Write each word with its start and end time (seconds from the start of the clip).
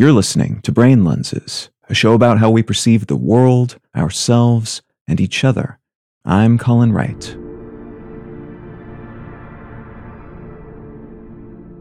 You're 0.00 0.12
listening 0.12 0.62
to 0.62 0.72
Brain 0.72 1.04
Lenses, 1.04 1.68
a 1.90 1.94
show 1.94 2.14
about 2.14 2.38
how 2.38 2.50
we 2.50 2.62
perceive 2.62 3.06
the 3.06 3.16
world, 3.16 3.78
ourselves, 3.94 4.80
and 5.06 5.20
each 5.20 5.44
other. 5.44 5.78
I'm 6.24 6.56
Colin 6.56 6.94
Wright. 6.94 7.36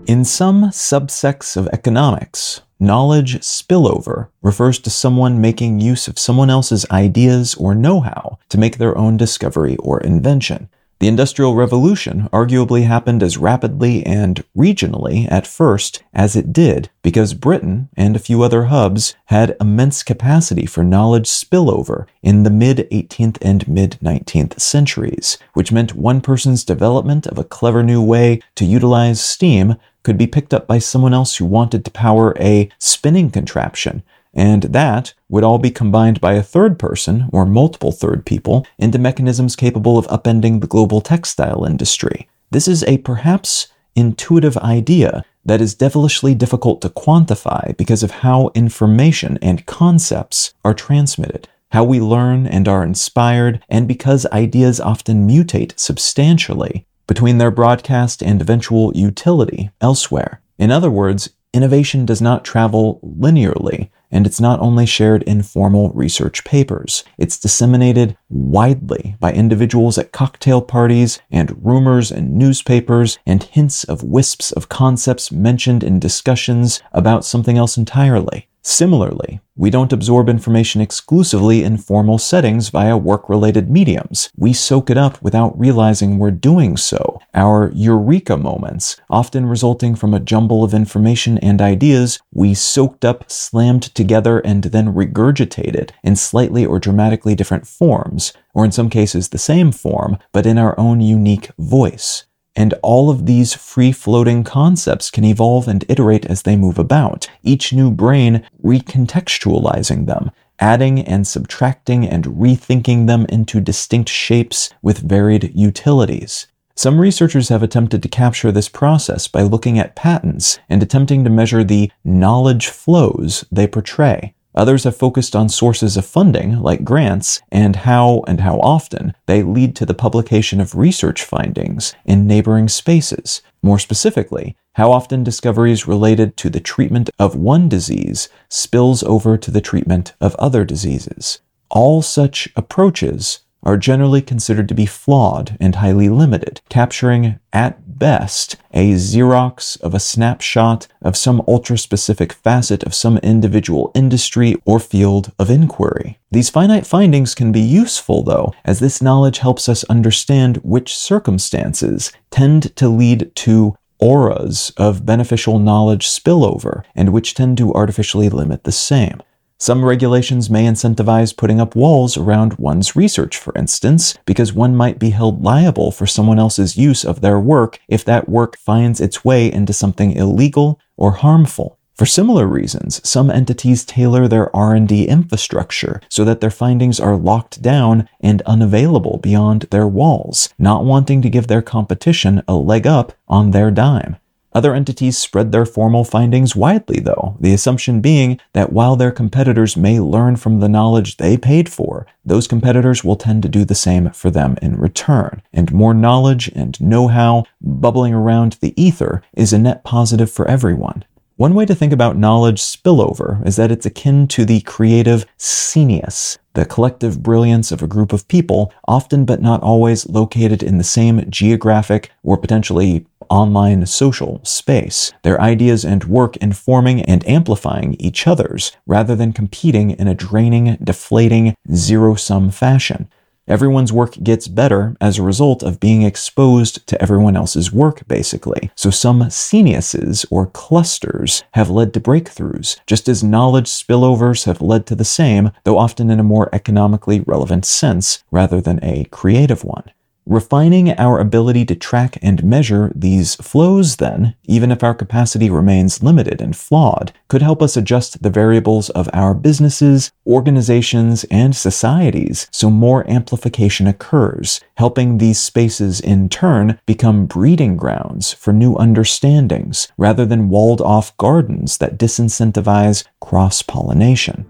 In 0.06 0.26
some 0.26 0.64
subsects 0.64 1.56
of 1.56 1.70
economics, 1.70 2.60
knowledge 2.78 3.40
spillover 3.40 4.28
refers 4.42 4.80
to 4.80 4.90
someone 4.90 5.40
making 5.40 5.80
use 5.80 6.10
of 6.10 6.20
someone 6.20 6.50
else's 6.50 6.86
ideas 6.92 7.56
or 7.56 7.74
know 7.74 8.02
how 8.02 8.38
to 8.50 8.58
make 8.58 8.80
their 8.80 8.98
own 8.98 9.16
discovery 9.16 9.78
or 9.78 10.02
invention. 10.02 10.68
The 11.00 11.08
Industrial 11.08 11.56
Revolution 11.56 12.28
arguably 12.34 12.86
happened 12.86 13.24
as 13.24 13.38
rapidly 13.38 14.06
and 14.06 14.44
regionally 14.56 15.32
at 15.32 15.48
first 15.48 16.04
as 16.14 16.36
it 16.36 16.52
did 16.52 16.90
because 17.02 17.34
Britain 17.34 17.88
and 17.96 18.18
a 18.18 18.20
few 18.20 18.44
other 18.44 18.66
hubs 18.66 19.16
had 19.28 19.56
immense 19.62 20.04
capacity 20.04 20.66
for 20.66 20.84
knowledge 20.84 21.28
spillover 21.28 22.06
in 22.22 22.44
the 22.44 22.50
mid 22.50 22.86
18th 22.92 23.38
and 23.42 23.66
mid 23.66 23.98
19th 24.04 24.60
centuries, 24.60 25.38
which 25.54 25.72
meant 25.72 25.96
one 25.96 26.20
person's 26.20 26.66
development 26.66 27.26
of 27.28 27.38
a 27.38 27.46
clever 27.46 27.82
new 27.82 28.04
way 28.04 28.42
to 28.56 28.66
utilize 28.66 29.24
steam 29.24 29.78
could 30.04 30.18
be 30.18 30.28
picked 30.28 30.54
up 30.54 30.68
by 30.68 30.80
someone 30.80 31.14
else 31.14 31.38
who 31.38 31.46
wanted 31.46 31.86
to 31.86 31.92
power 31.92 32.36
a 32.42 32.70
spinning 32.78 33.32
contraption 33.32 34.04
and 34.34 34.64
that 34.64 35.14
would 35.28 35.44
all 35.44 35.58
be 35.58 35.72
combined 35.72 36.22
by 36.22 36.34
a 36.34 36.44
third 36.44 36.78
person, 36.78 37.30
or 37.32 37.46
multiple 37.46 37.92
third 37.92 38.26
people, 38.26 38.66
into 38.78 39.00
mechanisms 39.00 39.56
capable 39.56 39.98
of 39.98 40.08
upending 40.08 40.62
the 40.62 40.68
global 40.68 41.02
textile 41.02 41.66
industry. 41.66 42.28
This 42.52 42.68
is 42.68 42.84
a 42.84 43.00
perhaps 43.00 43.68
intuitive 43.96 44.58
idea 44.58 45.24
that 45.46 45.62
is 45.62 45.76
devilishly 45.76 46.36
difficult 46.36 46.82
to 46.82 46.90
quantify 46.90 47.76
because 47.78 48.04
of 48.04 48.12
how 48.12 48.52
information 48.54 49.38
and 49.42 49.66
concepts 49.66 50.54
are 50.64 50.74
transmitted, 50.74 51.48
how 51.72 51.84
we 51.84 52.00
learn 52.00 52.46
and 52.48 52.68
are 52.68 52.84
inspired, 52.84 53.64
and 53.70 53.88
because 53.88 54.26
ideas 54.28 54.80
often 54.80 55.28
mutate 55.28 55.78
substantially 55.80 56.86
between 57.08 57.40
their 57.40 57.52
broadcast 57.52 58.22
and 58.22 58.42
eventual 58.42 58.96
utility 58.96 59.72
elsewhere. 59.82 60.42
In 60.60 60.72
other 60.72 60.92
words, 60.92 61.30
innovation 61.54 62.06
does 62.06 62.22
not 62.22 62.46
travel 62.46 63.00
linearly, 63.04 63.90
and 64.12 64.26
it's 64.26 64.40
not 64.40 64.60
only 64.60 64.86
shared 64.86 65.24
in 65.24 65.44
formal 65.44 65.90
research 65.92 66.44
papers. 66.44 67.04
It's 67.18 67.40
disseminated 67.40 68.18
widely 68.30 69.16
by 69.20 69.34
individuals 69.34 69.98
at 69.98 70.12
cocktail 70.12 70.62
parties 70.62 71.20
and 71.32 71.64
rumors 71.64 72.12
in 72.12 72.38
newspapers 72.38 73.18
and 73.26 73.44
hints 73.44 73.84
of 73.84 74.04
wisps 74.04 74.52
of 74.52 74.70
concepts 74.70 75.32
mentioned 75.32 75.84
in 75.84 76.00
discussions 76.00 76.82
about 76.92 77.26
something 77.26 77.58
else 77.58 77.78
entirely. 77.78 78.48
Similarly, 78.62 79.40
we 79.56 79.70
don't 79.70 79.94
absorb 79.94 80.30
information 80.30 80.82
exclusively 80.82 81.64
in 81.64 81.78
formal 81.78 82.18
settings 82.18 82.70
via 82.70 82.98
work 82.98 83.30
related 83.30 83.70
mediums. 83.70 84.30
We 84.36 84.54
soak 84.54 84.90
it 84.90 84.98
up 84.98 85.22
without 85.22 85.58
realizing 85.58 86.20
we're 86.20 86.32
doing 86.32 86.76
so. 86.76 87.19
Our 87.34 87.72
eureka 87.76 88.38
moments, 88.38 88.98
often 89.10 89.46
resulting 89.46 89.96
from 89.96 90.14
a 90.14 90.20
jumble 90.20 90.64
of 90.64 90.74
information 90.74 91.38
and 91.38 91.62
ideas 91.62 92.20
we 92.34 92.54
soaked 92.56 93.06
up, 93.06 93.30
slammed 93.30 93.84
together, 93.94 94.40
and 94.40 94.64
then 94.64 94.94
regurgitated 94.94 95.92
in 96.04 96.16
slightly 96.16 96.66
or 96.66 96.80
dramatically 96.80 97.36
different 97.36 97.68
forms, 97.68 98.34
or 98.54 98.66
in 98.66 98.72
some 98.72 98.90
cases 98.90 99.30
the 99.30 99.38
same 99.38 99.72
form, 99.72 100.18
but 100.32 100.48
in 100.48 100.58
our 100.58 100.78
own 100.80 101.02
unique 101.02 101.52
voice. 101.60 102.26
And 102.56 102.74
all 102.82 103.10
of 103.10 103.26
these 103.26 103.54
free 103.54 103.92
floating 103.92 104.44
concepts 104.44 105.12
can 105.12 105.24
evolve 105.24 105.68
and 105.68 105.86
iterate 105.88 106.26
as 106.26 106.42
they 106.42 106.58
move 106.58 106.80
about, 106.80 107.30
each 107.44 107.72
new 107.72 107.92
brain 107.92 108.44
recontextualizing 108.64 110.08
them, 110.08 110.32
adding 110.60 111.00
and 111.00 111.28
subtracting 111.28 112.08
and 112.08 112.26
rethinking 112.26 113.08
them 113.08 113.26
into 113.30 113.62
distinct 113.62 114.10
shapes 114.10 114.72
with 114.82 114.98
varied 114.98 115.52
utilities. 115.56 116.48
Some 116.80 117.02
researchers 117.02 117.50
have 117.50 117.62
attempted 117.62 118.02
to 118.04 118.08
capture 118.08 118.54
this 118.54 118.70
process 118.70 119.28
by 119.28 119.42
looking 119.42 119.78
at 119.78 119.98
patents 119.98 120.60
and 120.70 120.82
attempting 120.82 121.26
to 121.26 121.30
measure 121.30 121.62
the 121.62 121.92
knowledge 122.06 122.70
flows 122.70 123.44
they 123.52 123.68
portray. 123.68 124.34
Others 124.56 124.86
have 124.86 124.96
focused 124.96 125.36
on 125.36 125.50
sources 125.50 125.98
of 125.98 126.06
funding, 126.06 126.62
like 126.62 126.86
grants, 126.86 127.42
and 127.52 127.76
how 127.76 128.24
and 128.28 128.40
how 128.40 128.60
often 128.62 129.14
they 129.26 129.44
lead 129.44 129.76
to 129.76 129.86
the 129.86 129.94
publication 129.94 130.62
of 130.62 130.74
research 130.74 131.22
findings 131.22 131.96
in 132.06 132.26
neighboring 132.26 132.70
spaces. 132.70 133.42
More 133.62 133.78
specifically, 133.78 134.56
how 134.76 134.94
often 134.94 135.22
discoveries 135.22 135.86
related 135.86 136.38
to 136.38 136.50
the 136.50 136.62
treatment 136.62 137.10
of 137.20 137.36
one 137.36 137.68
disease 137.68 138.30
spills 138.48 139.04
over 139.04 139.38
to 139.38 139.52
the 139.52 139.60
treatment 139.60 140.14
of 140.22 140.34
other 140.36 140.64
diseases. 140.64 141.42
All 141.70 142.02
such 142.02 142.48
approaches 142.56 143.42
are 143.64 143.78
generally 143.78 144.22
considered 144.22 144.68
to 144.70 144.76
be 144.76 144.86
flawed 144.86 145.58
and 145.60 145.76
highly 145.76 146.10
limited, 146.10 146.62
capturing, 146.70 147.40
at 147.52 147.98
best, 148.00 148.56
a 148.74 148.94
Xerox 148.94 149.80
of 149.82 149.94
a 149.94 150.00
snapshot 150.00 150.88
of 151.02 151.18
some 151.18 151.44
ultra 151.48 151.78
specific 151.78 152.32
facet 152.32 152.84
of 152.84 152.94
some 152.94 153.18
individual 153.18 153.92
industry 153.94 154.56
or 154.66 154.80
field 154.80 155.32
of 155.38 155.50
inquiry. 155.50 156.20
These 156.32 156.50
finite 156.50 156.88
findings 156.88 157.36
can 157.36 157.52
be 157.52 157.60
useful, 157.60 158.24
though, 158.24 158.54
as 158.64 158.80
this 158.80 159.02
knowledge 159.02 159.40
helps 159.40 159.68
us 159.68 159.84
understand 159.86 160.58
which 160.58 160.98
circumstances 160.98 162.12
tend 162.32 162.76
to 162.78 162.88
lead 162.88 163.36
to 163.36 163.76
auras 164.00 164.72
of 164.78 165.06
beneficial 165.06 165.60
knowledge 165.60 166.08
spillover 166.08 166.84
and 166.96 167.12
which 167.12 167.34
tend 167.34 167.58
to 167.58 167.74
artificially 167.74 168.30
limit 168.30 168.64
the 168.64 168.72
same. 168.72 169.22
Some 169.62 169.84
regulations 169.84 170.50
may 170.50 170.66
incentivize 170.66 171.36
putting 171.36 171.60
up 171.60 171.76
walls 171.76 172.16
around 172.16 172.54
one's 172.54 172.96
research, 172.96 173.36
for 173.36 173.52
instance, 173.58 174.18
because 174.26 174.54
one 174.54 174.74
might 174.74 175.00
be 175.00 175.10
held 175.10 175.44
liable 175.44 175.92
for 175.92 176.08
someone 176.08 176.40
else's 176.40 176.78
use 176.78 177.04
of 177.04 177.20
their 177.20 177.38
work 177.38 177.78
if 177.90 178.06
that 178.06 178.30
work 178.30 178.58
finds 178.58 179.02
its 179.02 179.26
way 179.26 179.52
into 179.52 179.74
something 179.74 180.14
illegal 180.14 180.80
or 180.96 181.12
harmful. 181.12 181.78
For 181.94 182.06
similar 182.06 182.48
reasons, 182.48 183.02
some 183.08 183.30
entities 183.30 183.84
tailor 183.84 184.30
their 184.30 184.56
R&D 184.56 185.10
infrastructure 185.10 186.00
so 186.08 186.24
that 186.24 186.40
their 186.40 186.50
findings 186.50 186.98
are 186.98 187.18
locked 187.18 187.62
down 187.62 188.08
and 188.22 188.42
unavailable 188.44 189.18
beyond 189.18 189.64
their 189.64 189.86
walls, 189.86 190.48
not 190.58 190.86
wanting 190.86 191.22
to 191.22 191.30
give 191.30 191.48
their 191.48 191.62
competition 191.62 192.42
a 192.48 192.56
leg 192.56 192.88
up 192.88 193.12
on 193.28 193.52
their 193.52 193.72
dime. 193.72 194.16
Other 194.52 194.74
entities 194.74 195.18
spread 195.18 195.52
their 195.52 195.66
formal 195.66 196.04
findings 196.04 196.56
widely, 196.56 197.00
though, 197.00 197.38
the 197.40 197.54
assumption 197.54 198.02
being 198.02 198.40
that 198.54 198.74
while 198.74 198.96
their 198.96 199.12
competitors 199.12 199.78
may 199.78 200.00
learn 200.00 200.38
from 200.38 200.60
the 200.60 200.70
knowledge 200.70 201.18
they 201.18 201.38
paid 201.38 201.70
for, 201.70 202.08
those 202.26 202.48
competitors 202.48 203.04
will 203.04 203.16
tend 203.16 203.44
to 203.44 203.50
do 203.50 203.64
the 203.64 203.76
same 203.76 204.10
for 204.10 204.32
them 204.32 204.58
in 204.62 204.78
return. 204.78 205.42
And 205.54 205.72
more 205.72 205.94
knowledge 205.94 206.52
and 206.56 206.80
know 206.82 207.10
how 207.10 207.46
bubbling 207.62 208.14
around 208.14 208.58
the 208.60 208.80
ether 208.82 209.22
is 209.34 209.54
a 209.54 209.60
net 209.60 209.84
positive 209.84 210.32
for 210.32 210.48
everyone. 210.48 211.06
One 211.40 211.54
way 211.54 211.66
to 211.68 211.74
think 211.74 211.94
about 211.94 212.18
knowledge 212.18 212.62
spillover 212.62 213.48
is 213.48 213.56
that 213.56 213.72
it's 213.72 213.86
akin 213.86 214.28
to 214.28 214.44
the 214.44 214.60
creative 214.60 215.26
scenius, 215.38 216.38
the 216.54 216.66
collective 216.66 217.24
brilliance 217.24 217.72
of 217.72 217.82
a 217.82 217.88
group 217.88 218.12
of 218.12 218.28
people, 218.28 218.74
often 218.90 219.24
but 219.24 219.42
not 219.42 219.64
always 219.64 220.06
located 220.10 220.62
in 220.62 220.80
the 220.80 220.84
same 220.84 221.32
geographic 221.32 222.12
or 222.24 222.36
potentially 222.36 223.06
online 223.30 223.86
social 223.86 224.42
space, 224.44 225.14
their 225.24 225.40
ideas 225.40 225.86
and 225.86 226.04
work 226.04 226.36
informing 226.38 227.04
and 227.04 227.26
amplifying 227.26 227.96
each 228.02 228.28
other's, 228.28 228.74
rather 228.86 229.16
than 229.16 229.32
competing 229.32 229.92
in 229.92 230.10
a 230.10 230.14
draining, 230.14 230.78
deflating, 230.84 231.56
zero 231.74 232.16
sum 232.16 232.52
fashion. 232.52 233.08
Everyone's 233.50 233.92
work 233.92 234.14
gets 234.22 234.48
better 234.48 234.96
as 235.02 235.18
a 235.18 235.24
result 235.24 235.64
of 235.64 235.80
being 235.80 236.04
exposed 236.04 236.86
to 236.86 237.02
everyone 237.02 237.36
else's 237.36 237.74
work, 237.74 238.08
basically. 238.08 238.70
So 238.76 238.92
some 238.92 239.32
sceniuses 239.32 240.24
or 240.30 240.46
clusters 240.46 241.44
have 241.56 241.72
led 241.72 241.92
to 241.96 242.00
breakthroughs, 242.00 242.80
just 242.86 243.10
as 243.10 243.24
knowledge 243.24 243.66
spillovers 243.66 244.46
have 244.46 244.62
led 244.62 244.86
to 244.86 244.96
the 244.96 245.04
same, 245.04 245.50
though 245.64 245.80
often 245.80 246.12
in 246.12 246.20
a 246.20 246.24
more 246.24 246.54
economically 246.54 247.22
relevant 247.22 247.66
sense 247.66 248.24
rather 248.30 248.62
than 248.62 248.80
a 248.84 249.06
creative 249.06 249.64
one. 249.64 249.86
Refining 250.30 250.92
our 250.92 251.18
ability 251.18 251.66
to 251.66 251.76
track 251.76 252.20
and 252.22 252.44
measure 252.44 252.92
these 252.94 253.34
flows, 253.38 253.96
then, 253.96 254.36
even 254.46 254.72
if 254.72 254.84
our 254.84 254.94
capacity 254.94 255.50
remains 255.50 256.04
limited 256.04 256.40
and 256.40 256.56
flawed, 256.56 257.12
could 257.30 257.42
help 257.42 257.64
us 257.64 257.76
adjust 257.76 258.22
the 258.22 258.30
variables 258.30 258.92
of 258.92 259.10
our 259.12 259.34
businesses, 259.34 260.12
organizations, 260.28 261.24
and 261.32 261.56
societies 261.56 262.48
so 262.52 262.70
more 262.70 263.10
amplification 263.10 263.88
occurs, 263.88 264.62
helping 264.76 265.18
these 265.18 265.42
spaces 265.42 266.00
in 266.00 266.30
turn 266.30 266.78
become 266.86 267.26
breeding 267.26 267.76
grounds 267.76 268.32
for 268.32 268.54
new 268.54 268.76
understandings 268.76 269.88
rather 269.98 270.28
than 270.28 270.50
walled 270.50 270.80
off 270.80 271.18
gardens 271.18 271.80
that 271.80 271.98
disincentivize 271.98 273.04
cross 273.20 273.64
pollination. 273.64 274.46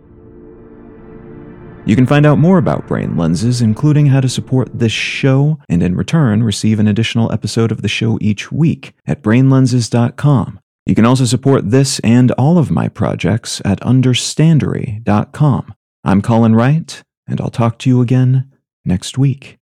You 1.86 1.96
can 1.96 2.06
find 2.06 2.26
out 2.26 2.38
more 2.38 2.58
about 2.58 2.88
Brain 2.88 3.18
Lenses, 3.18 3.62
including 3.62 4.08
how 4.08 4.22
to 4.22 4.30
support 4.30 4.70
this 4.78 4.92
show, 4.92 5.60
and 5.68 5.82
in 5.82 5.96
return 5.96 6.44
receive 6.44 6.80
an 6.80 6.88
additional 6.88 7.32
episode 7.32 7.72
of 7.72 7.82
the 7.82 7.88
show 7.88 8.18
each 8.22 8.52
week 8.52 8.94
at 9.08 9.24
brainlenses.com. 9.24 10.60
You 10.86 10.96
can 10.96 11.06
also 11.06 11.26
support 11.26 11.70
this 11.70 12.00
and 12.00 12.32
all 12.32 12.58
of 12.58 12.72
my 12.72 12.88
projects 12.88 13.62
at 13.64 13.80
understandary.com. 13.82 15.74
I'm 16.04 16.22
Colin 16.22 16.56
Wright, 16.56 17.04
and 17.28 17.40
I'll 17.40 17.52
talk 17.52 17.78
to 17.80 17.90
you 17.90 18.02
again 18.02 18.52
next 18.86 19.18
week. 19.18 19.59